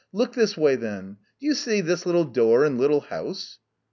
[0.11, 0.77] Look this way.
[0.77, 3.59] Do you see that little door and that little house?